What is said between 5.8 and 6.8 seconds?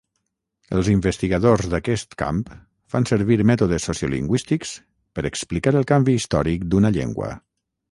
el canvi històric